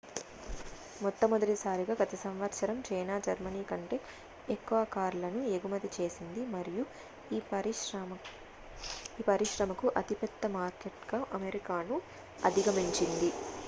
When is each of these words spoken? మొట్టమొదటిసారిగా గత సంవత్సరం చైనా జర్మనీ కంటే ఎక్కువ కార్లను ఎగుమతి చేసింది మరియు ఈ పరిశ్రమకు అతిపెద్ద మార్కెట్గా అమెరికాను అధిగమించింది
మొట్టమొదటిసారిగా 1.01 1.93
గత 1.99 2.13
సంవత్సరం 2.21 2.77
చైనా 2.87 3.15
జర్మనీ 3.25 3.61
కంటే 3.67 3.97
ఎక్కువ 4.47 4.79
కార్లను 4.95 5.41
ఎగుమతి 5.53 5.89
చేసింది 5.97 6.43
మరియు 6.55 6.85
ఈ 7.31 7.41
పరిశ్రమకు 9.27 9.87
అతిపెద్ద 10.01 10.53
మార్కెట్గా 10.57 11.19
అమెరికాను 11.37 11.97
అధిగమించింది 12.43 13.31